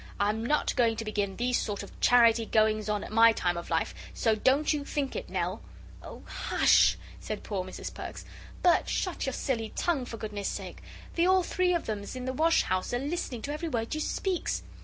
[0.19, 3.69] I'm not going to begin these sort of charity goings on at my time of
[3.69, 5.61] life, so don't you think it, Nell."
[6.01, 8.25] "Oh, hush!" said poor Mrs Perks;
[8.63, 10.81] "Bert, shut your silly tongue, for goodness' sake.
[11.13, 14.01] The all three of 'ems in the wash house a listening to every word you
[14.01, 14.63] speaks."